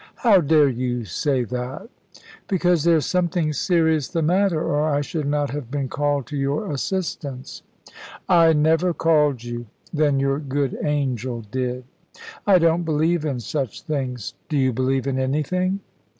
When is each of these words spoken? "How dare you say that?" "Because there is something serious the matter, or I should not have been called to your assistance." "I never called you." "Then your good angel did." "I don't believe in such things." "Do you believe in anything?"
"How 0.15 0.41
dare 0.41 0.67
you 0.67 1.05
say 1.05 1.43
that?" 1.43 1.87
"Because 2.47 2.83
there 2.85 2.95
is 2.95 3.05
something 3.05 3.53
serious 3.53 4.07
the 4.07 4.23
matter, 4.23 4.59
or 4.59 4.89
I 4.89 5.01
should 5.01 5.27
not 5.27 5.51
have 5.51 5.69
been 5.69 5.89
called 5.89 6.25
to 6.25 6.37
your 6.37 6.71
assistance." 6.71 7.61
"I 8.27 8.53
never 8.53 8.95
called 8.95 9.43
you." 9.43 9.67
"Then 9.93 10.19
your 10.19 10.39
good 10.39 10.75
angel 10.83 11.41
did." 11.41 11.83
"I 12.47 12.57
don't 12.57 12.81
believe 12.81 13.23
in 13.25 13.39
such 13.41 13.83
things." 13.83 14.33
"Do 14.49 14.57
you 14.57 14.73
believe 14.73 15.05
in 15.05 15.19
anything?" 15.19 15.81